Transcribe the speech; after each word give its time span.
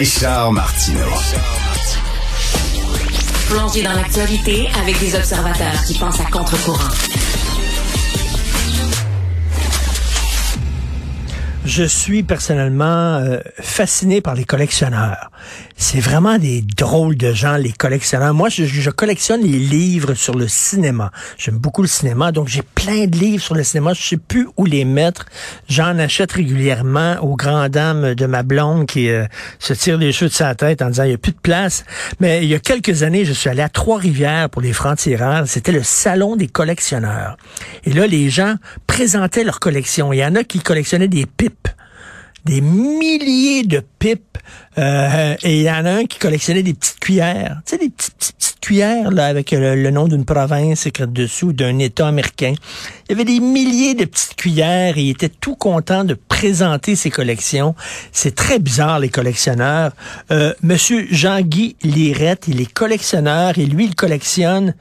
Richard 0.00 0.50
Martineau. 0.52 1.12
Plongé 3.50 3.82
dans 3.82 3.92
l'actualité 3.92 4.66
avec 4.80 4.98
des 4.98 5.14
observateurs 5.14 5.84
qui 5.86 5.92
pensent 5.98 6.20
à 6.20 6.24
contre-courant. 6.24 6.88
Je 11.66 11.84
suis 11.84 12.22
personnellement 12.22 13.16
euh, 13.16 13.40
fasciné 13.60 14.22
par 14.22 14.34
les 14.34 14.44
collectionneurs. 14.44 15.30
C'est 15.76 16.00
vraiment 16.00 16.38
des 16.38 16.62
drôles 16.62 17.16
de 17.16 17.32
gens, 17.32 17.56
les 17.56 17.72
collectionneurs. 17.72 18.34
Moi, 18.34 18.48
je, 18.48 18.64
je 18.64 18.90
collectionne 18.90 19.42
les 19.42 19.58
livres 19.58 20.14
sur 20.14 20.34
le 20.34 20.48
cinéma. 20.48 21.10
J'aime 21.38 21.58
beaucoup 21.58 21.82
le 21.82 21.88
cinéma, 21.88 22.32
donc 22.32 22.48
j'ai 22.48 22.62
plein 22.62 23.06
de 23.06 23.16
livres 23.16 23.42
sur 23.42 23.54
le 23.54 23.64
cinéma. 23.64 23.92
Je 23.94 24.02
sais 24.02 24.16
plus 24.16 24.48
où 24.56 24.64
les 24.64 24.84
mettre. 24.84 25.26
J'en 25.68 25.98
achète 25.98 26.32
régulièrement 26.32 27.16
aux 27.22 27.36
grandes 27.36 27.68
dames 27.68 28.14
de 28.14 28.26
ma 28.26 28.42
blonde 28.42 28.86
qui 28.86 29.10
euh, 29.10 29.26
se 29.58 29.72
tire 29.72 29.98
les 29.98 30.12
cheveux 30.12 30.28
de 30.28 30.34
sa 30.34 30.54
tête 30.54 30.82
en 30.82 30.90
disant 30.90 31.04
il 31.04 31.10
y 31.10 31.14
a 31.14 31.18
plus 31.18 31.32
de 31.32 31.38
place. 31.38 31.84
Mais 32.20 32.42
il 32.42 32.48
y 32.48 32.54
a 32.54 32.58
quelques 32.58 33.02
années, 33.02 33.24
je 33.24 33.32
suis 33.32 33.48
allé 33.48 33.62
à 33.62 33.68
Trois-Rivières 33.68 34.50
pour 34.50 34.62
les 34.62 34.72
francs-tireurs. 34.72 35.44
C'était 35.46 35.72
le 35.72 35.82
salon 35.82 36.36
des 36.36 36.48
collectionneurs. 36.48 37.36
Et 37.84 37.92
là, 37.92 38.06
les 38.06 38.30
gens 38.30 38.54
présentaient 38.86 39.44
leur 39.44 39.60
collection. 39.60 40.12
Il 40.12 40.18
y 40.18 40.24
en 40.24 40.34
a 40.34 40.44
qui 40.44 40.60
collectionnaient 40.60 41.08
des 41.08 41.26
pipes 41.26 41.68
des 42.44 42.60
milliers 42.60 43.64
de 43.64 43.82
pipes. 43.98 44.38
Euh, 44.78 45.34
et 45.42 45.58
il 45.58 45.62
y 45.62 45.70
en 45.70 45.84
a 45.84 45.90
un 45.90 46.04
qui 46.04 46.18
collectionnait 46.18 46.62
des 46.62 46.74
petites 46.74 47.00
cuillères. 47.00 47.60
Tu 47.66 47.72
sais, 47.72 47.78
des 47.78 47.90
petites, 47.90 48.14
petites, 48.16 48.60
cuillères 48.60 49.10
là, 49.10 49.26
avec 49.26 49.52
le, 49.52 49.90
nom 49.90 50.06
d'une 50.06 50.24
province 50.24 50.86
écrit 50.86 51.06
dessous, 51.06 51.52
d'un 51.52 51.78
État 51.78 52.08
américain. 52.08 52.54
Il 53.08 53.12
y 53.12 53.14
avait 53.14 53.24
des 53.24 53.40
milliers 53.40 53.94
de 53.94 54.04
petites 54.04 54.36
cuillères 54.36 54.98
et 54.98 55.02
il 55.02 55.10
était 55.10 55.30
tout 55.30 55.56
content 55.56 56.04
de 56.04 56.14
présenter 56.14 56.94
ses 56.94 57.10
collections. 57.10 57.74
C'est 58.12 58.34
très 58.34 58.58
bizarre, 58.58 58.98
les 58.98 59.08
collectionneurs. 59.08 59.92
Euh, 60.30 60.52
Monsieur 60.62 61.06
Jean-Guy 61.10 61.76
Lirette, 61.82 62.48
il 62.48 62.60
est 62.60 62.72
collectionneur 62.72 63.58
et 63.58 63.66
lui, 63.66 63.86
il 63.86 63.94
collectionne 63.94 64.74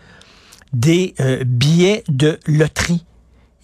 des 0.73 1.15
euh, 1.19 1.43
billets 1.45 2.03
de 2.09 2.37
loterie. 2.45 3.03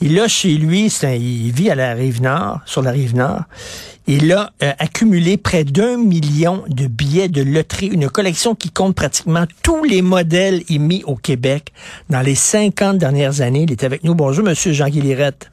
Il 0.01 0.19
a 0.19 0.27
chez 0.27 0.55
lui, 0.55 0.87
il 0.87 1.51
vit 1.51 1.69
à 1.69 1.75
la 1.75 1.93
rive 1.93 2.21
nord, 2.21 2.59
sur 2.65 2.81
la 2.81 2.91
rive 2.91 3.15
nord. 3.15 3.43
Il 4.07 4.31
a 4.33 4.51
euh, 4.61 4.71
accumulé 4.77 5.37
près 5.37 5.63
d'un 5.63 5.97
million 5.97 6.63
de 6.67 6.85
billets 6.85 7.27
de 7.27 7.41
loterie, 7.41 7.87
une 7.87 8.09
collection 8.09 8.53
qui 8.53 8.69
compte 8.69 8.93
pratiquement 8.95 9.45
tous 9.63 9.83
les 9.83 10.01
modèles 10.01 10.61
émis 10.69 11.03
au 11.07 11.15
Québec 11.15 11.71
dans 12.09 12.21
les 12.21 12.35
50 12.35 12.97
dernières 12.97 13.41
années. 13.41 13.63
Il 13.63 13.71
est 13.71 13.83
avec 13.83 14.03
nous. 14.03 14.13
Bonjour, 14.13 14.43
Monsieur 14.43 14.73
Jean 14.73 14.89
Guilirette. 14.89 15.49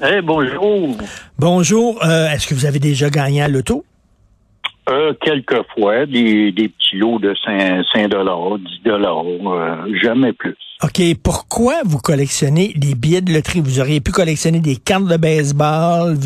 Eh, 0.00 0.20
bonjour. 0.22 0.96
Bonjour. 1.38 2.04
Euh, 2.04 2.30
est-ce 2.30 2.46
que 2.46 2.54
vous 2.54 2.66
avez 2.66 2.78
déjà 2.78 3.10
gagné 3.10 3.42
à 3.42 3.48
l'auto? 3.48 3.84
Euh, 4.90 5.12
quelques 5.20 5.62
fois, 5.74 6.06
des, 6.06 6.52
petits 6.52 6.96
lots 6.96 7.18
de 7.18 7.34
5, 7.44 7.84
5 7.92 8.08
10 8.08 8.14
dollars, 8.84 9.24
jamais 10.02 10.32
plus. 10.32 10.56
OK, 10.82 11.02
pourquoi 11.22 11.74
vous 11.84 11.98
collectionnez 11.98 12.72
des 12.76 12.94
billets 12.94 13.20
de 13.20 13.32
loterie? 13.32 13.60
Vous 13.60 13.80
auriez 13.80 14.00
pu 14.00 14.12
collectionner 14.12 14.60
des 14.60 14.76
cartes 14.76 15.08
de 15.08 15.16
baseball. 15.16 16.16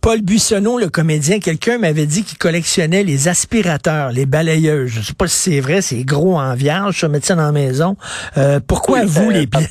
Paul 0.00 0.20
Buissonneau, 0.22 0.78
le 0.78 0.88
comédien, 0.88 1.38
quelqu'un 1.38 1.78
m'avait 1.78 2.06
dit 2.06 2.24
qu'il 2.24 2.36
collectionnait 2.36 3.04
les 3.04 3.28
aspirateurs, 3.28 4.10
les 4.10 4.26
balayeuses. 4.26 4.90
Je 4.90 5.00
sais 5.00 5.14
pas 5.14 5.28
si 5.28 5.52
c'est 5.52 5.60
vrai, 5.60 5.80
c'est 5.80 6.04
gros 6.04 6.36
en 6.36 6.54
vierge, 6.54 6.96
ça, 6.96 7.08
dans 7.08 7.36
la 7.36 7.52
maison. 7.52 7.96
Euh, 8.36 8.58
pourquoi 8.66 9.04
vous, 9.06 9.30
les 9.30 9.46
billets? 9.46 9.70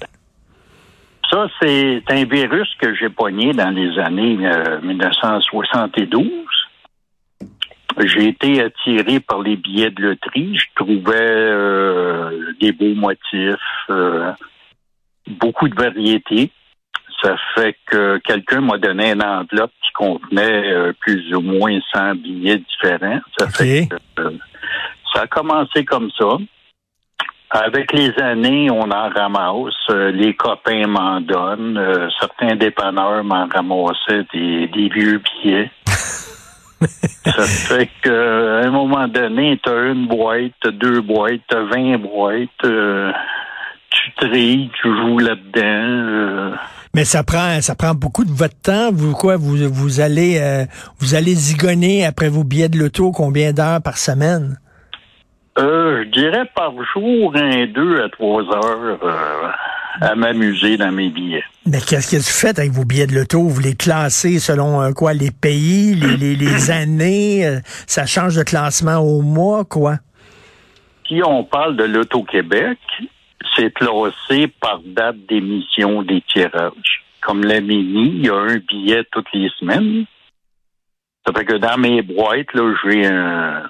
Ça, 1.30 1.48
c'est 1.62 2.02
un 2.10 2.24
virus 2.26 2.70
que 2.82 2.96
j'ai 2.96 3.10
poigné 3.10 3.52
dans 3.54 3.70
les 3.70 4.00
années 4.00 4.38
1972. 4.82 6.26
Euh, 7.98 8.08
j'ai 8.08 8.30
été 8.30 8.62
attiré 8.62 9.20
par 9.20 9.42
les 9.42 9.56
billets 9.56 9.92
de 9.92 10.02
loterie. 10.04 10.58
Je 10.58 10.66
trouvais 10.76 11.16
euh, 11.16 12.54
des 12.60 12.72
beaux 12.72 12.96
motifs, 12.96 13.56
euh, 13.90 14.32
beaucoup 15.28 15.68
de 15.68 15.76
variétés. 15.76 16.52
Ça 17.22 17.36
fait 17.56 17.76
que 17.86 18.18
quelqu'un 18.20 18.62
m'a 18.62 18.78
donné 18.78 19.12
une 19.12 19.24
enveloppe 19.24 19.72
qui 19.84 19.92
contenait 19.94 20.74
euh, 20.74 20.94
plus 21.00 21.34
ou 21.36 21.42
moins 21.42 21.78
100 21.94 22.16
billets 22.16 22.58
différents. 22.58 23.20
Ça 23.38 23.48
fait 23.50 23.88
que, 24.16 24.24
ça 25.14 25.22
a 25.22 25.28
commencé 25.28 25.86
comme 25.86 26.10
ça. 26.18 26.38
Avec 27.54 27.92
les 27.92 28.18
années, 28.18 28.72
on 28.72 28.90
en 28.90 29.10
ramasse. 29.10 29.90
les 30.14 30.34
copains 30.36 30.88
m'en 30.88 31.20
donnent. 31.20 32.10
certains 32.18 32.56
dépanneurs 32.56 33.26
m'en 33.26 33.46
ramassaient 33.46 34.26
des, 34.34 34.68
des 34.68 34.88
vieux 34.88 35.20
billets. 35.20 35.70
Ça 37.26 37.44
fait 37.44 37.90
qu'à 38.02 38.12
un 38.12 38.72
moment 38.72 39.08
donné, 39.08 39.60
tu 39.64 39.70
as 39.70 39.92
une 39.92 40.08
boîte, 40.08 40.52
tu 40.64 40.72
deux 40.74 41.02
boîtes, 41.02 41.42
tu 41.50 41.56
as 41.56 41.64
20 41.64 41.98
boîtes, 42.00 42.50
euh, 42.66 43.12
tu 43.90 44.12
trilles, 44.16 44.72
tu 44.82 44.88
joues 44.88 45.20
là-dedans. 45.20 45.62
Euh. 45.64 46.52
Mais 46.94 47.06
ça 47.06 47.24
prend 47.24 47.62
ça 47.62 47.76
prend 47.76 47.94
beaucoup 47.94 48.26
de 48.26 48.32
votre 48.32 48.60
temps. 48.62 48.92
Vous 48.92 49.14
quoi 49.14 49.38
vous 49.38 49.58
vous 49.70 50.02
allez 50.02 50.40
euh, 50.40 50.66
vous 51.00 51.16
allez 51.16 51.34
zigonner 51.34 52.06
après 52.06 52.30
vos 52.30 52.44
billets 52.44 52.70
de 52.70 52.78
l'auto 52.78 53.12
combien 53.12 53.54
d'heures 53.54 53.82
par 53.82 53.98
semaine? 53.98 54.58
je 55.58 56.10
dirais 56.10 56.50
par 56.56 56.72
jour 56.94 57.34
un 57.36 57.68
deux 57.68 58.02
à 58.02 58.10
trois 58.10 58.42
heures 58.44 58.98
à 60.00 60.16
m'amuser 60.16 60.78
dans 60.78 60.92
mes 60.92 61.10
billets. 61.10 61.44
Mais 61.66 61.80
qu'est-ce 61.80 62.12
que 62.12 62.18
vous 62.18 62.24
faites 62.24 62.60
avec 62.60 62.72
vos 62.72 62.86
billets 62.86 63.08
de 63.08 63.14
l'auto? 63.14 63.44
Vous 63.44 63.62
les 63.62 63.76
classez 63.76 64.40
selon 64.40 64.82
euh, 64.82 64.92
quoi? 64.94 65.14
Les 65.14 65.32
pays, 65.32 65.96
les, 65.96 66.36
les, 66.36 66.72
années? 66.72 67.46
Euh, 67.46 67.60
ça 67.88 68.06
change 68.06 68.36
de 68.36 68.44
classement 68.44 68.98
au 68.98 69.22
mois, 69.22 69.66
quoi? 69.66 69.98
Si 71.08 71.22
on 71.26 71.44
parle 71.44 71.76
de 71.76 71.84
l'Auto-Québec, 71.84 72.80
c'est 73.56 73.74
classé 73.74 74.48
par 74.60 74.80
date 74.86 75.18
d'émission 75.28 76.04
des 76.04 76.22
tirages. 76.22 77.04
Comme 77.22 77.44
la 77.44 77.60
Mini, 77.62 78.14
il 78.16 78.26
y 78.26 78.30
a 78.30 78.36
un 78.36 78.58
billet 78.58 79.04
toutes 79.12 79.32
les 79.34 79.50
semaines. 79.60 80.06
Ça 81.26 81.34
fait 81.34 81.46
que 81.46 81.58
dans 81.58 81.78
mes 81.78 82.02
boîtes, 82.02 82.54
là, 82.54 82.74
j'ai 82.84 83.06
un, 83.06 83.70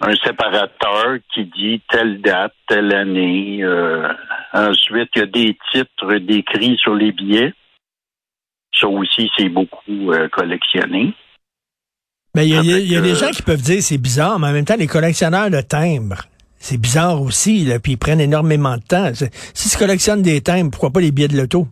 un 0.00 0.14
séparateur 0.24 1.18
qui 1.32 1.44
dit 1.44 1.82
telle 1.90 2.20
date, 2.22 2.54
telle 2.68 2.94
année. 2.94 3.62
Euh, 3.62 4.08
ensuite, 4.52 5.10
il 5.14 5.18
y 5.18 5.22
a 5.22 5.26
des 5.26 5.58
titres 5.72 6.14
décrits 6.18 6.76
sur 6.78 6.94
les 6.94 7.12
billets. 7.12 7.52
Ça 8.78 8.88
aussi, 8.88 9.30
c'est 9.36 9.48
beaucoup 9.48 10.12
euh, 10.12 10.28
collectionné. 10.28 11.14
Mais 12.34 12.46
il 12.46 12.54
y 12.54 12.96
a, 12.96 13.00
des 13.00 13.14
gens 13.14 13.30
qui 13.30 13.42
peuvent 13.42 13.60
dire 13.60 13.82
c'est 13.82 13.98
bizarre, 13.98 14.38
mais 14.38 14.46
en 14.46 14.52
même 14.52 14.64
temps, 14.64 14.76
les 14.78 14.86
collectionneurs 14.86 15.50
de 15.50 15.60
timbres, 15.60 16.22
c'est 16.56 16.80
bizarre 16.80 17.20
aussi, 17.20 17.64
là, 17.64 17.80
puis 17.80 17.92
ils 17.92 17.96
prennent 17.96 18.20
énormément 18.20 18.76
de 18.76 18.82
temps. 18.82 19.10
Si 19.52 19.68
tu 19.68 19.76
collectionnes 19.76 20.22
des 20.22 20.40
timbres, 20.40 20.70
pourquoi 20.70 20.90
pas 20.90 21.00
les 21.00 21.10
billets 21.10 21.28
de 21.28 21.36
l'auto? 21.36 21.66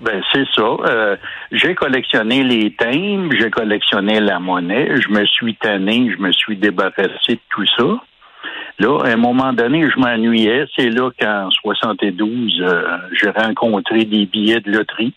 Ben 0.00 0.22
c'est 0.32 0.46
ça. 0.54 0.62
Euh, 0.62 1.16
j'ai 1.50 1.74
collectionné 1.74 2.44
les 2.44 2.72
timbres, 2.74 3.34
j'ai 3.36 3.50
collectionné 3.50 4.20
la 4.20 4.38
monnaie, 4.38 5.00
je 5.00 5.08
me 5.08 5.24
suis 5.26 5.56
tanné, 5.56 6.10
je 6.16 6.22
me 6.22 6.30
suis 6.32 6.56
débarrassé 6.56 7.34
de 7.34 7.40
tout 7.50 7.66
ça. 7.76 8.00
Là, 8.78 9.00
à 9.04 9.08
un 9.08 9.16
moment 9.16 9.52
donné, 9.52 9.88
je 9.90 9.98
m'ennuyais. 9.98 10.66
C'est 10.76 10.90
là 10.90 11.10
qu'en 11.18 11.50
72, 11.50 12.60
euh, 12.60 12.98
j'ai 13.12 13.30
rencontré 13.30 14.04
des 14.04 14.26
billets 14.26 14.60
de 14.60 14.70
loterie 14.70 15.14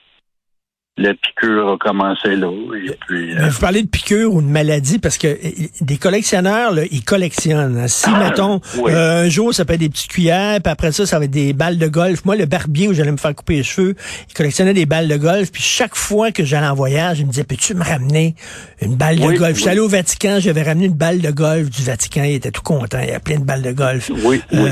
la 1.02 1.14
piqûre 1.14 1.70
a 1.70 1.78
commencé 1.78 2.36
là. 2.36 2.48
Euh, 2.48 3.50
vous 3.50 3.60
parlez 3.60 3.84
de 3.84 3.88
piqûre 3.88 4.34
ou 4.34 4.42
de 4.42 4.48
maladie 4.48 5.00
parce 5.00 5.18
que 5.18 5.28
euh, 5.28 5.68
des 5.82 5.98
collectionneurs, 5.98 6.72
là, 6.74 6.84
ils 6.92 7.04
collectionnent. 7.04 7.88
Si, 7.88 8.10
ah, 8.14 8.20
mettons, 8.20 8.62
euh, 8.88 9.26
un 9.26 9.30
jour, 9.30 9.54
ça 9.54 9.66
peut 9.66 9.74
être 9.74 9.80
des 9.80 9.90
petites 9.90 10.12
cuillères, 10.12 10.62
puis 10.62 10.72
après 10.72 10.92
ça, 10.92 11.06
ça 11.06 11.20
va 11.20 11.26
être 11.26 11.32
des 11.32 11.54
balles 11.54 11.78
de 11.78 11.88
golf. 11.88 12.24
Moi, 12.26 12.36
le 12.36 12.46
barbier 12.46 12.88
où 12.88 12.94
j'allais 12.94 13.12
me 13.12 13.18
faire 13.18 13.36
couper 13.36 13.58
les 13.58 13.64
cheveux, 13.64 13.96
il 14.30 14.34
collectionnait 14.34 14.74
des 14.74 14.86
balles 14.86 15.08
de 15.08 15.18
golf. 15.18 15.52
Puis 15.52 15.64
chaque 15.64 15.96
fois 15.96 16.32
que 16.32 16.44
j'allais 16.44 16.68
en 16.68 16.76
voyage, 16.76 17.20
il 17.20 17.26
me 17.26 17.32
disait, 17.32 17.44
peux-tu 17.44 17.74
me 17.74 17.84
ramener 17.84 18.36
une 18.82 18.96
balle 18.96 19.18
de 19.18 19.38
golf? 19.38 19.56
Je 19.56 19.62
suis 19.62 19.70
allé 19.70 19.80
au 19.80 19.88
Vatican, 19.88 20.38
j'avais 20.40 20.64
ramené 20.64 20.86
une 20.86 20.94
balle 20.94 21.20
de 21.20 21.32
golf 21.32 21.70
du 21.70 21.84
Vatican. 21.84 22.24
Il 22.24 22.36
était 22.36 22.52
tout 22.52 22.62
content. 22.62 23.00
Il 23.02 23.10
y 23.10 23.14
a 23.14 23.20
plein 23.20 23.40
de 23.40 23.46
balles 23.46 23.64
de 23.64 23.72
golf. 23.72 24.12
Oui, 24.24 24.42
oui, 24.54 24.70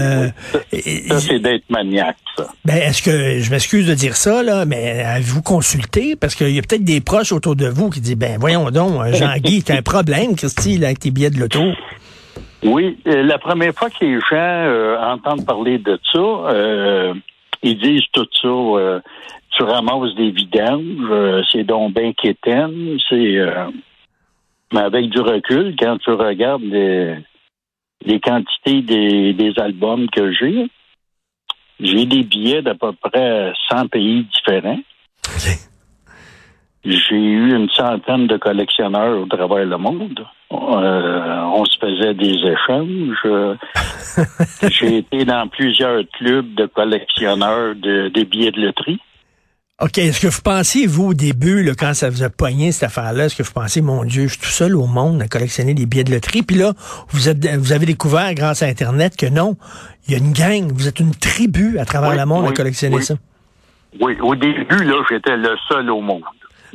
Ça, 1.08 1.20
c'est 1.20 1.40
d'être 1.40 1.70
maniaque, 1.70 2.18
ça. 2.38 2.48
Ben, 2.66 2.78
est-ce 2.78 3.02
que, 3.02 3.40
je 3.40 3.50
m'excuse 3.52 3.88
de 3.88 3.94
dire 3.94 4.16
ça, 4.16 4.44
là, 4.44 4.66
mais 4.66 5.04
avez-vous 5.04 5.42
consulté? 5.42 6.16
Parce 6.20 6.36
qu'il 6.36 6.52
y 6.52 6.60
a 6.60 6.62
peut-être 6.62 6.84
des 6.84 7.02
proches 7.02 7.32
autour 7.32 7.56
de 7.56 7.68
vous 7.68 7.90
qui 7.90 8.02
disent, 8.02 8.18
ben 8.18 8.38
voyons 8.40 8.70
donc, 8.72 9.02
euh, 9.02 9.14
Jean-Guy, 9.14 9.64
t'as 9.64 9.78
un 9.78 9.82
problème, 9.82 10.36
Christy, 10.36 10.84
avec 10.84 11.00
tes 11.00 11.12
billets 11.12 11.30
de 11.30 11.40
l'auto. 11.40 11.62
Oui, 12.64 12.98
euh, 13.08 13.24
la 13.24 13.38
première 13.38 13.74
fois 13.74 13.90
que 13.90 14.04
les 14.04 14.20
gens 14.20 14.36
euh, 14.36 14.98
entendent 15.00 15.46
parler 15.46 15.78
de 15.78 15.98
ça, 16.12 17.14
ils 17.64 17.78
disent 17.78 18.04
tout 18.12 18.28
ça, 18.42 19.02
tu 19.52 19.64
ramasses 19.64 20.16
des 20.16 20.32
vidanges, 20.32 21.46
c'est 21.52 21.64
donc 21.64 21.94
bien 21.94 22.14
quétaine, 22.14 22.98
c'est... 23.10 23.38
mais 24.74 24.80
avec 24.80 25.10
du 25.10 25.20
recul, 25.20 25.76
quand 25.78 25.98
tu 25.98 26.12
regardes 26.12 26.64
les, 26.64 27.16
les 28.06 28.20
quantités 28.20 28.82
des, 28.82 29.34
des 29.34 29.54
albums 29.58 30.10
que 30.10 30.32
j'ai, 30.32 30.70
j'ai 31.80 32.06
des 32.06 32.24
billets 32.24 32.62
d'à 32.62 32.76
peu 32.76 32.92
près 32.94 33.52
100 33.70 33.88
pays 33.88 34.26
différents. 34.34 34.80
J'ai 36.86 37.16
eu 37.16 37.54
une 37.54 37.70
centaine 37.70 38.28
de 38.28 38.38
collectionneurs 38.38 39.20
au 39.20 39.26
travers 39.26 39.66
le 39.66 39.78
monde. 39.78 40.26
on 40.50 41.66
se 41.66 41.78
faisait 41.78 42.14
des 42.14 42.36
échanges. 42.36 43.50
J'ai 44.72 44.98
été 45.00 45.26
dans 45.26 45.48
plusieurs 45.50 46.04
clubs 46.18 46.56
de 46.56 46.66
collectionneurs 46.68 47.76
de, 47.76 48.08
des 48.10 48.26
billets 48.26 48.52
de 48.52 48.62
loterie. 48.62 49.00
OK. 49.82 49.98
Est-ce 49.98 50.22
que 50.22 50.28
vous 50.28 50.42
pensiez, 50.42 50.88
vous, 50.88 51.10
au 51.10 51.14
début, 51.14 51.64
là, 51.64 51.72
quand 51.78 51.94
ça 51.94 52.10
vous 52.10 52.24
a 52.24 52.30
pogné 52.30 52.74
cette 52.74 52.84
affaire-là, 52.84 53.26
est-ce 53.26 53.38
que 53.38 53.44
vous 53.44 53.54
pensiez, 53.54 53.82
mon 53.82 54.04
Dieu, 54.04 54.24
je 54.24 54.34
suis 54.34 54.40
tout 54.40 54.48
seul 54.48 54.76
au 54.76 54.88
monde 54.88 55.22
à 55.22 55.28
collectionner 55.28 55.74
des 55.74 55.86
billets 55.86 56.04
de 56.04 56.12
loterie? 56.12 56.44
Puis 56.44 56.58
là, 56.58 56.74
vous, 57.10 57.30
êtes, 57.30 57.46
vous 57.56 57.72
avez 57.72 57.86
découvert, 57.86 58.34
grâce 58.34 58.62
à 58.62 58.66
Internet, 58.66 59.16
que 59.16 59.26
non, 59.26 59.56
il 60.08 60.14
y 60.14 60.16
a 60.16 60.18
une 60.18 60.34
gang, 60.34 60.70
vous 60.74 60.90
êtes 60.90 61.00
une 61.00 61.16
tribu 61.16 61.80
à 61.80 61.86
travers 61.86 62.14
le 62.14 62.26
monde 62.26 62.48
à 62.48 62.52
collectionner 62.52 63.02
ça. 63.02 63.16
Oui, 64.02 64.18
au 64.22 64.36
début, 64.36 64.84
là, 64.84 64.96
j'étais 65.10 65.38
le 65.38 65.56
seul 65.70 65.90
au 65.90 66.02
monde, 66.02 66.24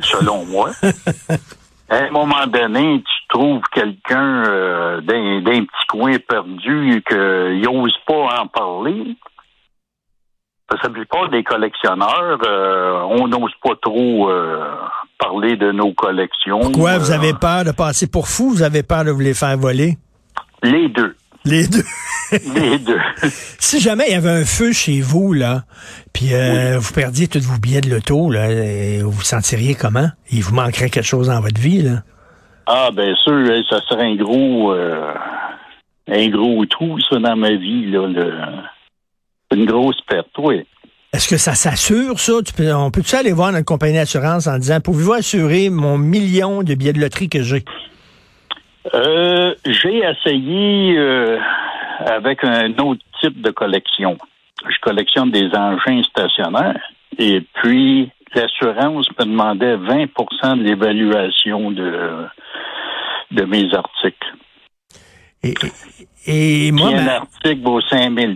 selon 0.00 0.44
moi. 0.46 0.70
à 1.88 1.96
un 1.96 2.11
moment 2.11 2.46
donné, 2.46 3.02
tu 3.02 3.29
trouves 3.29 3.62
quelqu'un 3.73 4.44
euh, 4.49 5.00
d'un, 5.00 5.43
petit 5.43 5.87
coin 5.88 6.17
perdu 6.19 7.02
qu'il 7.08 7.61
n'ose 7.62 7.96
pas 8.06 8.41
en 8.41 8.46
parler. 8.46 9.17
Parce 10.67 10.81
que 10.81 10.87
la 10.87 10.93
plupart 10.94 11.29
des 11.29 11.44
collectionneurs, 11.44 12.38
euh, 12.46 13.00
on 13.11 13.29
n'ose 13.29 13.52
pas 13.62 13.75
trop 13.82 14.31
euh, 14.31 14.64
parler 15.19 15.56
de 15.56 15.73
nos 15.73 15.93
collections. 15.93 16.61
Pourquoi? 16.61 16.99
Vous 16.99 17.11
avez 17.11 17.35
peur 17.35 17.64
de 17.64 17.73
passer 17.73 18.11
pour 18.11 18.29
fou? 18.29 18.50
Vous 18.50 18.62
avez 18.62 18.82
peur 18.82 19.05
de 19.05 19.11
vous 19.11 19.20
les 19.20 19.35
faire 19.35 19.56
voler? 19.58 19.99
Les 20.62 20.88
deux. 20.88 21.14
Les 21.44 21.67
deux. 21.67 21.85
Les 22.32 22.79
deux. 22.79 22.99
si 23.58 23.81
jamais 23.81 24.05
il 24.08 24.12
y 24.12 24.17
avait 24.17 24.31
un 24.31 24.44
feu 24.44 24.73
chez 24.73 25.00
vous, 25.00 25.32
là, 25.32 25.64
puis 26.12 26.31
vous 26.79 26.93
perdiez 26.93 27.29
tous 27.29 27.43
vos 27.43 27.58
billets 27.58 27.82
de 27.82 27.91
l'auto, 27.91 28.31
là, 28.31 28.49
vous 29.02 29.11
vous 29.11 29.23
sentiriez 29.23 29.75
comment? 29.75 30.08
Il 30.31 30.43
vous 30.43 30.55
manquerait 30.55 30.91
quelque 30.91 31.05
chose 31.05 31.29
dans 31.29 31.41
votre 31.41 31.61
vie, 31.61 31.82
là? 31.82 32.02
Ah, 32.67 32.91
bien 32.94 33.14
sûr, 33.17 33.46
ça 33.69 33.81
serait 33.88 34.06
un 34.06 34.17
gros, 34.17 34.73
euh, 34.73 35.12
un 36.08 36.29
gros 36.29 36.64
trou, 36.64 36.99
ça, 37.11 37.19
dans 37.19 37.37
ma 37.37 37.50
vie, 37.50 37.90
là. 37.90 38.08
une 39.52 39.67
grosse 39.67 40.00
perte, 40.08 40.29
oui. 40.38 40.64
Est-ce 41.12 41.29
que 41.29 41.37
ça 41.37 41.55
s'assure, 41.55 42.19
ça? 42.19 42.32
on 42.76 42.90
peut-tu 42.90 43.14
aller 43.14 43.32
voir 43.32 43.52
notre 43.52 43.67
compagnie 43.67 43.94
d'assurance 43.94 44.47
en 44.47 44.58
disant, 44.58 44.81
pouvez-vous 44.81 45.12
assurer 45.12 45.69
mon 45.69 45.99
million 45.99 46.62
de 46.62 46.75
billets 46.75 46.93
de 46.93 47.00
loterie 47.00 47.29
que 47.29 47.43
j'ai? 47.43 47.64
Euh, 48.93 49.55
j'ai 49.65 49.99
essayé 49.99 50.99
euh, 50.99 51.39
avec 52.01 52.45
un 52.45 52.71
autre 52.79 53.03
type 53.21 53.41
de 53.41 53.51
collection. 53.51 54.19
Je 54.69 54.79
collectionne 54.81 55.31
des 55.31 55.49
engins 55.55 56.03
stationnaires 56.03 56.81
et 57.19 57.41
puis 57.55 58.11
l'assurance 58.35 59.09
me 59.19 59.25
demandait 59.25 59.77
20% 59.77 60.59
de 60.59 60.63
l'évaluation 60.65 61.71
de, 61.71 62.27
de 63.31 63.45
mes 63.45 63.73
articles. 63.75 64.35
Et, 65.43 65.55
et, 66.26 66.73
moi, 66.73 66.88
si 66.88 66.94
un 66.94 67.06
article 67.06 67.62
vaut 67.62 67.81
5 67.81 68.19
000 68.19 68.32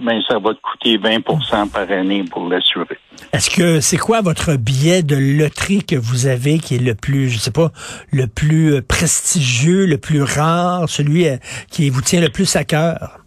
ben 0.00 0.22
ça 0.26 0.38
va 0.38 0.54
te 0.54 0.60
coûter 0.60 0.96
20% 0.96 1.68
par 1.68 1.90
année 1.90 2.24
pour 2.24 2.48
l'assurer. 2.48 2.98
Est-ce 3.32 3.50
que 3.50 3.80
c'est 3.80 3.98
quoi 3.98 4.22
votre 4.22 4.56
billet 4.56 5.02
de 5.02 5.16
loterie 5.16 5.84
que 5.84 5.96
vous 5.96 6.26
avez 6.26 6.58
qui 6.58 6.76
est 6.76 6.82
le 6.82 6.94
plus, 6.94 7.28
je 7.28 7.38
sais 7.38 7.50
pas, 7.50 7.70
le 8.10 8.26
plus 8.26 8.74
euh, 8.74 8.82
prestigieux, 8.82 9.86
le 9.86 9.98
plus 9.98 10.22
rare, 10.22 10.88
celui 10.88 11.28
euh, 11.28 11.36
qui 11.70 11.90
vous 11.90 12.00
tient 12.00 12.20
le 12.20 12.30
plus 12.30 12.56
à 12.56 12.64
cœur? 12.64 13.18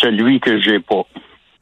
Celui 0.00 0.38
que 0.38 0.60
j'ai 0.60 0.78
pas. 0.78 1.02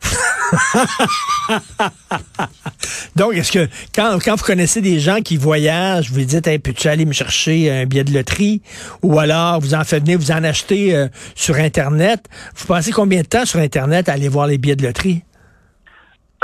Donc, 3.17 3.35
est-ce 3.35 3.53
que 3.53 3.69
quand, 3.95 4.19
quand 4.25 4.37
vous 4.37 4.45
connaissez 4.45 4.81
des 4.81 4.99
gens 4.99 5.21
qui 5.21 5.37
voyagent, 5.37 6.11
vous 6.11 6.21
dites, 6.21 6.47
hey, 6.47 6.59
peux-tu 6.59 6.89
aller 6.89 7.05
me 7.05 7.13
chercher 7.13 7.71
un 7.71 7.85
billet 7.87 8.05
de 8.05 8.13
loterie? 8.13 8.63
Ou 9.03 9.19
alors, 9.19 9.61
vous 9.61 9.75
en 9.75 9.85
faites 9.85 10.03
venir, 10.03 10.19
vous 10.19 10.33
en 10.33 10.45
achetez 10.45 10.95
euh, 10.95 11.09
sur 11.35 11.57
Internet. 11.57 12.25
Vous 12.57 12.67
passez 12.67 12.93
combien 12.93 13.23
de 13.23 13.27
temps 13.27 13.45
sur 13.45 13.61
Internet 13.61 14.09
à 14.09 14.13
aller 14.13 14.29
voir 14.29 14.47
les 14.47 14.59
billets 14.59 14.77
de 14.77 14.85
loterie? 14.85 15.23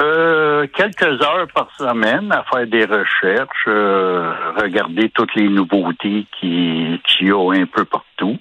Euh, 0.00 0.66
quelques 0.74 1.22
heures 1.22 1.46
par 1.54 1.68
semaine 1.76 2.32
à 2.32 2.44
faire 2.50 2.66
des 2.66 2.86
recherches, 2.86 3.66
euh, 3.68 4.32
regarder 4.56 5.10
toutes 5.10 5.34
les 5.34 5.48
nouveautés 5.48 6.26
qui 6.40 6.98
qu'il 7.06 7.28
y 7.28 7.30
a 7.30 7.52
un 7.52 7.66
peu 7.66 7.84
partout. 7.84 8.38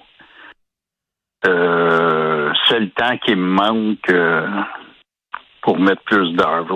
c'est 1.44 2.80
le 2.80 2.88
temps 2.96 3.18
qui 3.18 3.36
me 3.36 3.46
manque 3.46 4.10
pour 5.62 5.78
mettre 5.78 6.02
plus 6.02 6.32
d'heures. 6.34 6.66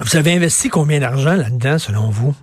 Vous 0.00 0.16
avez 0.16 0.34
investi 0.34 0.70
combien 0.70 1.00
d'argent 1.00 1.34
là-dedans, 1.34 1.78
selon 1.78 2.08
vous? 2.10 2.34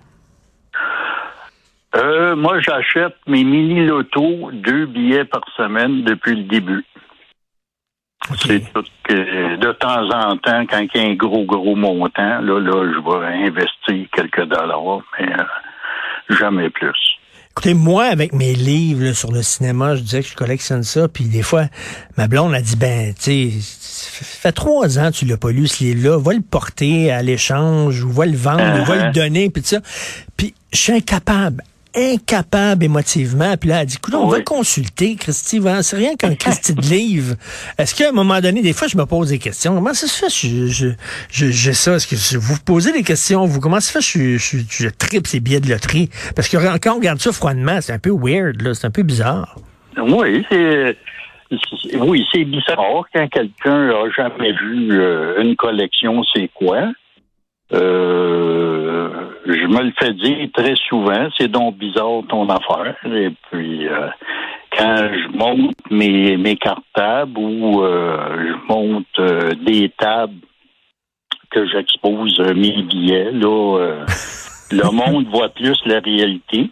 Euh, 1.94 2.34
moi, 2.36 2.60
j'achète 2.60 3.16
mes 3.26 3.44
mini-lotos, 3.44 4.50
deux 4.52 4.86
billets 4.86 5.26
par 5.26 5.42
semaine 5.56 6.04
depuis 6.04 6.36
le 6.36 6.44
début. 6.44 6.84
C'est 8.38 8.72
tout 8.72 8.84
que 9.02 9.56
de 9.56 9.72
temps 9.72 10.08
en 10.10 10.36
temps, 10.36 10.64
quand 10.66 10.86
il 10.94 11.00
y 11.00 11.04
a 11.04 11.08
un 11.08 11.14
gros, 11.14 11.44
gros 11.44 11.74
montant, 11.74 12.40
là, 12.40 12.60
là, 12.60 12.92
je 12.92 13.00
vais 13.00 13.46
investir 13.48 14.08
quelques 14.12 14.44
dollars, 14.44 15.02
mais 15.18 15.28
euh, 15.28 15.44
jamais 16.30 16.70
plus. 16.70 17.11
Écoutez, 17.54 17.74
moi, 17.74 18.04
avec 18.04 18.32
mes 18.32 18.54
livres 18.54 19.12
sur 19.12 19.30
le 19.30 19.42
cinéma, 19.42 19.94
je 19.94 20.00
disais 20.00 20.22
que 20.22 20.28
je 20.28 20.34
collectionne 20.34 20.84
ça, 20.84 21.06
puis 21.06 21.24
des 21.24 21.42
fois, 21.42 21.66
ma 22.16 22.26
blonde 22.26 22.54
a 22.54 22.62
dit, 22.62 22.76
ben, 22.76 23.12
tu 23.12 23.50
sais, 23.50 23.58
fait 23.60 24.52
trois 24.52 24.98
ans 24.98 25.10
que 25.10 25.16
tu 25.16 25.26
l'as 25.26 25.36
pas 25.36 25.50
lu, 25.50 25.68
ce 25.68 25.84
livre-là, 25.84 26.18
va 26.18 26.32
le 26.32 26.40
porter 26.40 27.12
à 27.12 27.20
l'échange, 27.22 28.04
ou 28.04 28.10
va 28.10 28.24
le 28.24 28.38
vendre, 28.38 28.80
ou 28.80 28.84
va 28.86 28.96
le 28.96 29.02
uh-huh. 29.02 29.12
donner, 29.12 29.50
puis 29.50 29.62
ça. 29.66 29.80
Puis 30.34 30.54
je 30.72 30.78
suis 30.78 30.92
incapable, 30.94 31.62
incapable 31.94 32.84
émotivement. 32.84 33.56
Puis 33.56 33.68
là, 33.70 33.80
elle 33.80 33.86
dit, 33.86 33.96
écoute, 33.96 34.14
on 34.14 34.26
va 34.26 34.40
consulter, 34.40 35.16
Christy. 35.16 35.60
C'est 35.82 35.96
rien 35.96 36.16
qu'un 36.16 36.34
Christy 36.36 36.74
de 36.74 36.80
livre. 36.80 37.36
Est-ce 37.78 37.94
qu'à 37.94 38.08
un 38.08 38.12
moment 38.12 38.40
donné, 38.40 38.62
des 38.62 38.72
fois, 38.72 38.88
je 38.88 38.96
me 38.96 39.06
pose 39.06 39.30
des 39.30 39.38
questions? 39.38 39.74
Comment 39.74 39.94
ça 39.94 40.06
se 40.06 40.24
fait? 40.24 40.30
Je, 40.30 40.94
je, 41.30 41.72
ça? 41.72 41.96
Est-ce 41.96 42.06
que 42.06 42.38
vous 42.38 42.58
posez 42.64 42.92
des 42.92 43.02
questions? 43.02 43.44
Vous, 43.44 43.60
comment 43.60 43.80
ça 43.80 43.92
se 43.92 43.92
fait? 43.98 44.18
Je, 44.18 44.38
je, 44.38 44.58
je 44.68 44.88
tripe 44.88 45.26
ces 45.26 45.40
billets 45.40 45.60
de 45.60 45.68
loterie? 45.68 46.08
Parce 46.34 46.48
que 46.48 46.56
quand 46.78 46.92
on 46.94 46.98
regarde 46.98 47.20
ça 47.20 47.32
froidement, 47.32 47.80
c'est 47.80 47.92
un 47.92 47.98
peu 47.98 48.12
weird, 48.12 48.62
là. 48.62 48.74
C'est 48.74 48.86
un 48.86 48.90
peu 48.90 49.02
bizarre. 49.02 49.56
Oui, 49.96 50.44
c'est... 50.50 50.96
Oui, 51.98 52.24
c'est 52.32 52.44
bizarre 52.44 53.04
quand 53.14 53.28
quelqu'un 53.28 53.90
a 53.90 54.08
jamais 54.16 54.52
vu 54.52 54.90
euh, 54.92 55.42
une 55.42 55.54
collection, 55.54 56.22
c'est 56.34 56.48
quoi. 56.54 56.92
Euh, 57.74 59.08
je 59.46 59.66
me 59.66 59.82
le 59.82 59.92
fais 59.98 60.12
dire 60.12 60.48
très 60.52 60.74
souvent, 60.88 61.28
c'est 61.38 61.48
donc 61.48 61.78
bizarre 61.78 62.22
ton 62.28 62.48
affaire. 62.48 62.96
Et 63.06 63.30
puis, 63.50 63.88
euh, 63.88 64.08
quand 64.76 64.96
je 64.96 65.36
monte 65.36 65.76
mes, 65.90 66.36
mes 66.36 66.56
cartables 66.56 67.38
ou 67.38 67.82
euh, 67.82 68.36
je 68.38 68.72
monte 68.72 69.60
des 69.64 69.90
tables 69.98 70.40
que 71.50 71.66
j'expose 71.68 72.38
mes 72.54 72.82
billets, 72.82 73.32
là, 73.32 74.04
le 74.70 74.90
monde 74.90 75.26
voit 75.30 75.50
plus 75.50 75.78
la 75.86 76.00
réalité. 76.00 76.70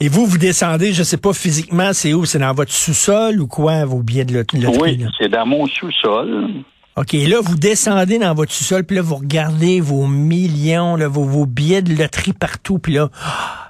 Et 0.00 0.08
vous, 0.08 0.26
vous 0.26 0.38
descendez, 0.38 0.92
je 0.92 1.04
sais 1.04 1.16
pas 1.16 1.32
physiquement, 1.32 1.92
c'est 1.92 2.12
où? 2.12 2.24
C'est 2.24 2.40
dans 2.40 2.52
votre 2.52 2.72
sous-sol 2.72 3.40
ou 3.40 3.46
quoi, 3.46 3.84
vos 3.84 4.02
billets 4.02 4.24
de 4.24 4.34
loterie? 4.34 4.66
Oui, 4.80 5.06
c'est 5.16 5.28
dans 5.28 5.46
mon 5.46 5.66
sous-sol. 5.66 6.48
OK, 6.96 7.12
là, 7.12 7.40
vous 7.42 7.56
descendez 7.56 8.18
dans 8.18 8.34
votre 8.34 8.52
sous-sol, 8.52 8.84
puis 8.84 8.96
là, 8.96 9.02
vous 9.02 9.14
regardez 9.14 9.80
vos 9.80 10.06
millions, 10.06 10.94
là, 10.96 11.08
vos, 11.08 11.24
vos, 11.24 11.46
billets 11.46 11.80
de 11.80 11.94
loterie 11.94 12.34
partout, 12.34 12.78
puis 12.78 12.94
là, 12.94 13.08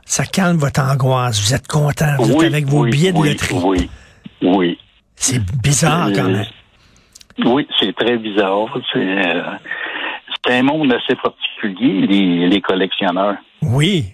ça 0.05 0.25
calme 0.25 0.57
votre 0.57 0.81
angoisse. 0.81 1.41
Vous 1.41 1.55
êtes 1.55 1.69
content, 1.69 2.17
vous 2.19 2.43
êtes 2.43 2.52
avec 2.52 2.67
vos 2.67 2.85
billets 2.85 3.12
de 3.12 3.19
loterie. 3.19 3.55
Oui, 3.62 3.91
oui. 4.43 4.79
C'est 5.14 5.41
bizarre 5.62 6.11
quand 6.12 6.29
même. 6.29 6.47
Oui, 7.45 7.67
c'est 7.79 7.95
très 7.95 8.19
bizarre. 8.19 8.67
Euh, 8.97 9.43
c'est 10.45 10.52
un 10.52 10.62
monde 10.64 10.93
assez 10.93 11.14
particulier, 11.14 12.07
les, 12.09 12.49
les 12.49 12.61
collectionneurs. 12.61 13.37
Oui, 13.62 14.07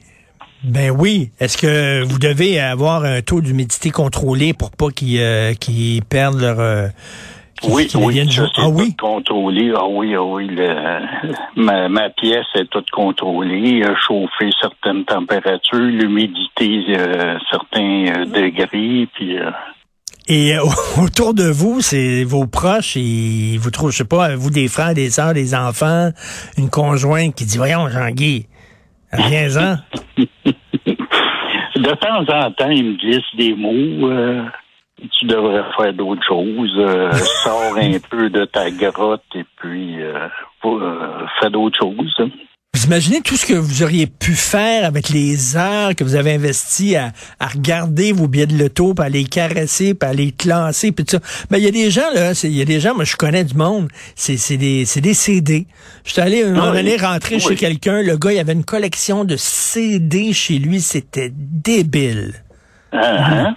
ben 0.63 0.91
oui. 0.91 1.31
Est-ce 1.41 1.57
que 1.57 2.05
vous 2.05 2.19
devez 2.19 2.61
avoir 2.61 3.05
un 3.05 3.23
taux 3.23 3.41
d'humidité 3.41 3.91
contrôlé 3.91 4.53
pour 4.53 4.71
pas 4.71 4.91
qu'ils 4.91 5.19
euh, 5.21 5.55
perdent 6.09 6.41
leur, 6.41 6.61
euh, 6.61 6.89
oui, 7.65 7.89
oui, 7.95 8.23
ah, 8.57 8.69
oui? 8.69 8.95
contrôlé. 8.97 9.73
Ah 9.75 9.87
oui, 9.89 10.15
ah 10.15 10.23
oui, 10.23 10.49
ma, 11.57 11.89
ma, 11.89 12.11
pièce 12.11 12.47
est 12.55 12.69
toute 12.71 12.91
contrôlée, 12.91 13.83
chauffer 14.07 14.51
certaines 14.61 15.05
températures, 15.05 15.79
l'humidité, 15.79 16.85
euh, 16.91 17.37
certains 17.51 18.07
euh, 18.07 18.25
degrés, 18.27 19.09
puis... 19.15 19.39
Euh, 19.39 19.51
et 20.29 20.57
autour 21.03 21.35
de 21.35 21.45
vous, 21.45 21.81
c'est 21.81 22.23
vos 22.23 22.47
proches, 22.47 22.97
et 22.97 23.57
vous 23.59 23.71
trouvez, 23.71 23.93
je 23.93 23.99
sais 23.99 24.05
pas, 24.05 24.37
vous 24.37 24.51
des 24.51 24.69
frères, 24.69 24.95
des 24.95 25.11
sœurs, 25.11 25.35
des 25.35 25.55
enfants, 25.55 26.11
une 26.57 26.71
conjointe 26.71 27.35
qui 27.35 27.45
dit, 27.45 27.57
voyons, 27.57 27.89
Jean-Guy, 27.89 28.47
viens-en. 29.13 29.79
de 31.77 31.95
temps 31.95 32.21
en 32.21 32.53
temps, 32.53 32.71
il 32.71 32.85
me 32.85 32.97
glisse 32.97 33.23
des 33.37 33.55
mots 33.55 34.09
tu 35.19 35.27
devrais 35.27 35.65
faire 35.77 35.93
d'autres 35.93 36.27
choses. 36.27 36.75
Euh, 36.79 37.13
sors 37.45 37.77
un 37.77 37.99
peu 38.11 38.31
de 38.31 38.45
ta 38.45 38.71
grotte 38.71 39.23
et 39.35 39.45
puis 39.57 40.03
euh, 40.03 40.29
euh, 40.65 41.27
fais 41.41 41.51
d'autres 41.51 41.79
choses. 41.79 42.31
Vous 42.75 42.85
imaginez 42.85 43.23
tout 43.23 43.35
ce 43.35 43.47
que 43.47 43.55
vous 43.55 43.83
auriez 43.83 44.07
pu 44.07 44.35
faire 44.35 44.85
avec 44.85 45.09
les 45.09 45.57
heures 45.57 45.97
que 45.97 46.05
vous 46.05 46.15
avez 46.15 46.35
investies 46.35 46.97
à, 46.97 47.13
regarder 47.41 48.13
vos 48.13 48.29
billets 48.29 48.47
de 48.47 48.57
loto, 48.57 48.95
puis 48.95 49.05
à 49.05 49.09
les 49.09 49.25
caresser, 49.25 49.95
puis 49.95 50.09
à 50.09 50.13
les 50.13 50.33
classer, 50.33 50.93
puis 50.93 51.05
tout 51.05 51.17
ça. 51.17 51.47
Ben, 51.51 51.59
il 51.59 51.65
y 51.65 51.67
a 51.67 51.71
des 51.71 51.91
gens, 51.91 52.09
là, 52.15 52.39
il 52.45 52.57
y 52.57 52.63
a 52.63 52.67
des 52.67 52.79
gens, 52.79 52.95
moi, 52.95 53.05
je 53.05 53.17
connais 53.17 53.43
du 53.43 53.55
monde, 53.55 53.89
c'est 54.15 54.57
des, 54.59 54.85
des 54.85 55.15
CD. 55.15 55.67
Je 56.05 56.13
suis 56.13 56.21
allé 56.21 56.45
un 56.45 56.53
moment 56.53 56.73
donné 56.73 56.97
rentrer 56.97 57.41
chez 57.41 57.57
quelqu'un, 57.57 58.03
le 58.03 58.17
gars, 58.17 58.33
il 58.33 58.39
avait 58.39 58.53
une 58.53 58.65
collection 58.65 59.25
de 59.25 59.37
CD 59.37 60.33
chez 60.33 60.59
lui, 60.59 60.81
c'était 60.81 61.33
débile. 61.33 62.35
Uh-huh. 62.93 63.55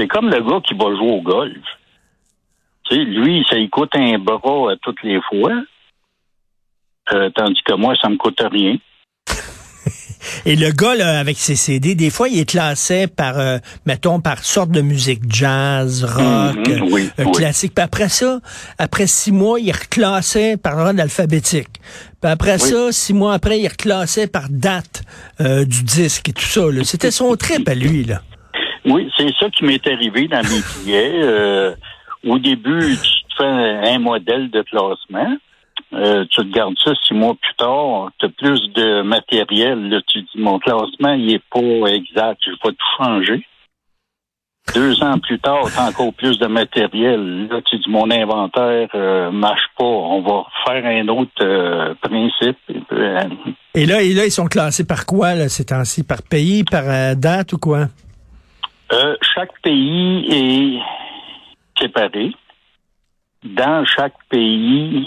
C'est 0.00 0.08
comme 0.08 0.30
le 0.30 0.40
gars 0.40 0.60
qui 0.66 0.72
va 0.72 0.96
jouer 0.96 1.10
au 1.10 1.20
golf. 1.20 1.58
Tu 2.88 2.96
sais, 2.96 3.04
lui, 3.04 3.44
ça 3.50 3.56
lui 3.56 3.68
coûte 3.68 3.90
un 3.94 4.18
bras 4.18 4.72
à 4.72 4.76
toutes 4.80 5.02
les 5.02 5.20
fois. 5.28 5.52
Euh, 7.12 7.28
tandis 7.34 7.60
que 7.62 7.74
moi, 7.74 7.94
ça 8.00 8.08
me 8.08 8.16
coûte 8.16 8.40
rien. 8.50 8.76
Et 10.46 10.56
le 10.56 10.70
gars, 10.70 10.94
là, 10.94 11.18
avec 11.18 11.36
ses 11.36 11.54
CD, 11.54 11.94
des 11.94 12.08
fois, 12.08 12.30
il 12.30 12.38
est 12.38 12.48
classé 12.48 13.08
par, 13.08 13.38
euh, 13.38 13.58
mettons, 13.84 14.22
par 14.22 14.42
sorte 14.42 14.70
de 14.70 14.80
musique, 14.80 15.20
jazz, 15.28 16.02
rock, 16.02 16.66
mhm, 16.66 17.10
euh, 17.18 17.30
classique. 17.32 17.74
Puis 17.74 17.84
après 17.84 18.08
ça, 18.08 18.40
après 18.78 19.06
six 19.06 19.32
mois, 19.32 19.60
il 19.60 19.68
est 19.68 19.78
reclassé 19.78 20.56
par 20.56 20.78
ordre 20.78 21.02
alphabétique. 21.02 21.68
Puis 22.22 22.30
après 22.30 22.56
ça, 22.56 22.90
six 22.90 23.12
mois 23.12 23.34
après, 23.34 23.58
il 23.58 23.66
est 23.66 23.72
reclassé 23.72 24.28
par 24.28 24.48
date 24.48 25.02
du 25.38 25.82
disque 25.82 26.30
et 26.30 26.32
tout 26.32 26.40
ça. 26.46 26.62
C'était 26.84 27.10
son 27.10 27.36
trip 27.36 27.68
à 27.68 27.74
lui, 27.74 28.04
là. 28.04 28.22
Oui, 28.84 29.10
c'est 29.16 29.32
ça 29.38 29.50
qui 29.50 29.64
m'est 29.64 29.86
arrivé 29.86 30.28
dans 30.28 30.42
mes 30.42 30.84
billets. 30.84 31.74
au 32.26 32.38
début, 32.38 32.96
tu 32.96 33.10
te 33.28 33.34
fais 33.36 33.44
un 33.44 33.98
modèle 33.98 34.50
de 34.50 34.62
classement. 34.62 35.36
Euh, 35.92 36.24
tu 36.30 36.42
te 36.42 36.54
gardes 36.54 36.76
ça 36.84 36.92
six 37.04 37.14
mois 37.14 37.34
plus 37.34 37.54
tard, 37.56 38.10
tu 38.18 38.26
as 38.26 38.28
plus 38.28 38.60
de 38.74 39.02
matériel. 39.02 39.88
Là, 39.88 40.00
tu 40.06 40.22
dis, 40.22 40.28
mon 40.36 40.58
classement, 40.60 41.14
il 41.14 41.34
est 41.34 41.42
pas 41.50 41.86
exact, 41.88 42.38
je 42.44 42.50
vais 42.50 42.74
tout 42.74 43.04
changer. 43.04 43.46
Deux 44.72 45.02
ans 45.02 45.18
plus 45.18 45.40
tard, 45.40 45.64
tu 45.64 45.76
as 45.76 45.88
encore 45.88 46.14
plus 46.14 46.38
de 46.38 46.46
matériel. 46.46 47.48
Là, 47.50 47.60
tu 47.68 47.76
dis, 47.78 47.90
mon 47.90 48.08
inventaire 48.08 48.88
euh, 48.94 49.32
marche 49.32 49.68
pas, 49.76 49.84
on 49.84 50.22
va 50.22 50.44
faire 50.64 50.86
un 50.86 51.08
autre 51.08 51.32
euh, 51.42 51.94
principe. 52.02 52.58
Et 53.74 53.86
là, 53.86 54.02
et 54.02 54.14
là, 54.14 54.26
ils 54.26 54.30
sont 54.30 54.46
classés 54.46 54.86
par 54.86 55.06
quoi, 55.06 55.34
là, 55.34 55.48
ces 55.48 55.64
temps-ci? 55.64 56.04
Par 56.04 56.22
pays, 56.22 56.62
par 56.62 57.16
date 57.16 57.52
ou 57.54 57.58
quoi? 57.58 57.86
Chaque 59.34 59.60
pays 59.62 60.26
est 60.30 60.80
séparé. 61.80 62.32
Dans 63.44 63.84
chaque 63.86 64.14
pays, 64.28 65.06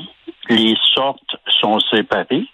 les 0.49 0.75
sortes 0.93 1.35
sont 1.61 1.79
séparées. 1.91 2.47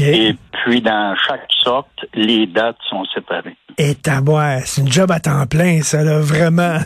Et 0.00 0.34
puis, 0.52 0.80
dans 0.80 1.14
chaque 1.16 1.46
sorte, 1.62 2.06
les 2.14 2.46
dates 2.46 2.78
sont 2.88 3.04
séparées. 3.14 3.56
Et 3.78 3.94
boire, 4.22 4.60
c'est 4.64 4.80
une 4.80 4.90
job 4.90 5.10
à 5.10 5.20
temps 5.20 5.46
plein, 5.46 5.82
ça, 5.82 6.02
là, 6.02 6.18
vraiment. 6.20 6.78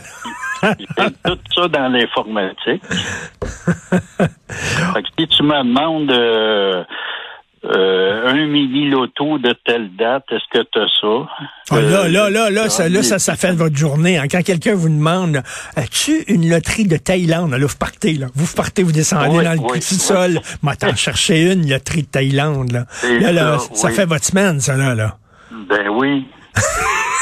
tout 0.61 1.37
ça 1.55 1.67
dans 1.69 1.87
l'informatique. 1.87 2.83
si 5.17 5.27
tu 5.27 5.43
me 5.43 5.63
demandes 5.63 6.11
euh, 6.11 6.83
euh, 7.73 8.27
un 8.27 8.47
mini 8.47 8.89
loto 8.89 9.37
de 9.37 9.55
telle 9.65 9.95
date, 9.95 10.25
est-ce 10.31 10.59
que 10.59 10.65
tu 10.71 10.79
as 10.79 10.87
ça? 10.99 11.29
Ah, 11.69 11.81
là, 11.81 12.07
là, 12.09 12.29
là, 12.29 12.49
là, 12.49 12.69
ça, 12.69 12.89
là, 12.89 13.01
ça, 13.01 13.17
ça 13.17 13.35
fait 13.35 13.53
votre 13.53 13.75
journée. 13.75 14.17
Hein. 14.17 14.25
Quand 14.29 14.41
quelqu'un 14.43 14.75
vous 14.75 14.89
demande, 14.89 15.41
as-tu 15.75 16.23
une 16.27 16.49
loterie 16.49 16.85
de 16.85 16.97
Thaïlande? 16.97 17.51
Là, 17.51 17.65
vous 17.65 17.77
partez, 17.77 18.13
là. 18.13 18.27
Vous 18.35 18.53
partez, 18.55 18.83
vous 18.83 18.91
descendez 18.91 19.43
dans 19.43 19.53
le 19.53 19.59
oui, 19.59 19.79
petit 19.79 19.95
sol. 19.95 20.39
Moi, 20.61 20.75
t'en 20.75 20.95
chercher 20.95 21.51
une 21.51 21.69
loterie 21.69 22.03
de 22.03 22.07
Thaïlande, 22.07 22.71
là. 22.71 22.85
Là, 23.03 23.31
là, 23.31 23.57
ça, 23.73 23.89
fait 23.89 24.05
votre 24.05 24.25
semaine, 24.25 24.59
ça, 24.59 24.75
là, 24.75 24.93
là. 24.93 25.17
Ben 25.69 25.87
oui. 25.89 26.25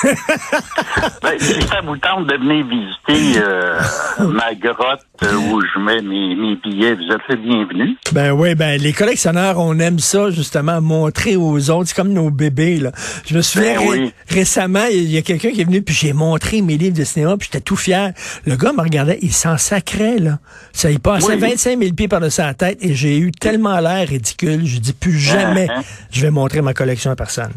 ben, 1.21 1.39
si 1.39 1.61
ça 1.63 1.81
vous 1.85 1.97
tente 1.97 2.27
de 2.27 2.35
venir 2.35 2.65
visiter 2.65 3.41
euh, 3.41 3.79
ma 4.19 4.53
grotte 4.55 5.01
où 5.21 5.61
je 5.61 5.79
mets 5.79 6.01
mes, 6.01 6.55
billets, 6.55 6.95
vous 6.95 7.13
êtes 7.13 7.27
le 7.29 7.35
bienvenu. 7.35 7.97
Ben 8.11 8.31
oui, 8.31 8.55
ben 8.55 8.79
les 8.79 8.93
collectionneurs, 8.93 9.59
on 9.59 9.77
aime 9.79 9.99
ça 9.99 10.29
justement, 10.29 10.81
montrer 10.81 11.35
aux 11.35 11.69
autres. 11.69 11.89
C'est 11.89 11.95
comme 11.95 12.13
nos 12.13 12.29
bébés. 12.29 12.77
Là. 12.77 12.91
Je 13.25 13.35
me 13.35 13.41
souviens 13.41 13.75
ben 13.79 14.11
récemment, 14.27 14.85
il 14.91 15.09
y 15.09 15.17
a 15.17 15.21
quelqu'un 15.21 15.51
qui 15.51 15.61
est 15.61 15.65
venu, 15.65 15.81
puis 15.81 15.95
j'ai 15.95 16.13
montré 16.13 16.61
mes 16.61 16.77
livres 16.77 16.97
de 16.97 17.03
cinéma, 17.03 17.35
puis 17.37 17.49
j'étais 17.51 17.63
tout 17.63 17.75
fier. 17.75 18.13
Le 18.45 18.55
gars 18.55 18.71
me 18.73 18.81
regardait, 18.81 19.19
il 19.21 19.33
s'en 19.33 19.57
sacrait, 19.57 20.19
là. 20.19 20.39
Ça 20.71 20.91
y 20.91 20.97
passait 20.97 21.35
25 21.35 21.79
000 21.79 21.93
pieds 21.93 22.07
par-dessus 22.07 22.41
la 22.41 22.53
tête, 22.53 22.77
et 22.81 22.95
j'ai 22.95 23.17
eu 23.17 23.31
tellement 23.31 23.79
l'air 23.79 24.07
ridicule. 24.07 24.65
Je 24.65 24.79
dis 24.79 24.93
plus 24.93 25.17
jamais, 25.17 25.67
uh-huh. 25.67 25.83
je 26.11 26.21
vais 26.21 26.31
montrer 26.31 26.61
ma 26.61 26.73
collection 26.73 27.11
à 27.11 27.15
personne. 27.15 27.51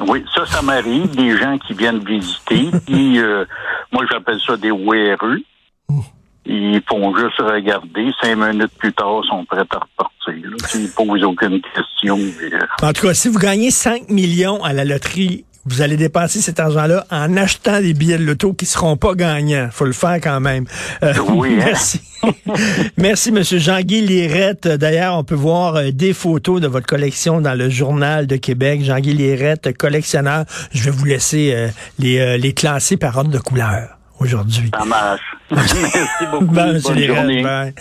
Oui, 0.00 0.24
ça, 0.34 0.46
ça 0.46 0.62
m'arrive. 0.62 1.14
Des 1.14 1.36
gens 1.36 1.58
qui 1.58 1.74
viennent 1.74 2.04
visiter. 2.04 2.70
Puis, 2.86 3.18
euh, 3.18 3.44
moi, 3.92 4.04
j'appelle 4.10 4.40
ça 4.46 4.56
des 4.56 4.70
WRU. 4.70 5.44
Ils 6.44 6.82
font 6.88 7.16
juste 7.16 7.38
regarder. 7.38 8.10
Cinq 8.20 8.36
minutes 8.36 8.72
plus 8.78 8.92
tard, 8.92 9.20
ils 9.22 9.28
sont 9.28 9.44
prêts 9.44 9.58
à 9.58 9.78
repartir. 9.78 10.12
Ils 10.74 10.82
ne 10.82 10.88
posent 10.88 11.22
aucune 11.22 11.60
question. 11.60 12.18
Euh, 12.18 12.58
en 12.82 12.92
tout 12.92 13.06
cas, 13.06 13.14
si 13.14 13.28
vous 13.28 13.38
gagnez 13.38 13.70
5 13.70 14.08
millions 14.08 14.62
à 14.64 14.72
la 14.72 14.84
loterie, 14.84 15.44
vous 15.64 15.80
allez 15.80 15.96
dépenser 15.96 16.40
cet 16.40 16.58
argent-là 16.58 17.06
en 17.10 17.36
achetant 17.36 17.80
des 17.80 17.94
billets 17.94 18.18
de 18.18 18.24
loto 18.24 18.52
qui 18.52 18.66
seront 18.66 18.96
pas 18.96 19.14
gagnants. 19.14 19.68
faut 19.70 19.84
le 19.84 19.92
faire 19.92 20.18
quand 20.20 20.40
même. 20.40 20.64
Euh, 21.02 21.14
oui. 21.30 21.54
Hein? 21.60 21.64
Merci. 21.66 22.00
merci, 22.96 23.32
Monsieur 23.32 23.58
Jean-Guy 23.58 24.00
Lirette. 24.00 24.68
D'ailleurs, 24.68 25.16
on 25.16 25.24
peut 25.24 25.34
voir 25.34 25.76
euh, 25.76 25.90
des 25.90 26.12
photos 26.12 26.60
de 26.60 26.68
votre 26.68 26.86
collection 26.86 27.40
dans 27.40 27.54
le 27.54 27.68
Journal 27.68 28.26
de 28.26 28.36
Québec. 28.36 28.82
Jean-Guy 28.82 29.12
Lirette, 29.12 29.76
collectionneur. 29.76 30.44
Je 30.72 30.84
vais 30.84 30.90
vous 30.90 31.04
laisser 31.04 31.52
euh, 31.52 31.68
les, 31.98 32.38
les 32.38 32.52
classer 32.52 32.96
par 32.96 33.16
ordre 33.16 33.30
de 33.30 33.38
couleur 33.38 33.98
aujourd'hui. 34.18 34.70
Ça 34.76 34.84
marche. 34.84 35.20
merci 35.50 35.76
beaucoup. 36.30 36.44
Bonne 36.46 36.80
journée. 36.80 37.72